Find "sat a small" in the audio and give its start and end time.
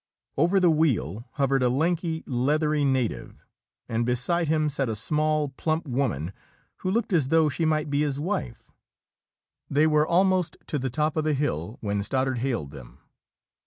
4.67-5.49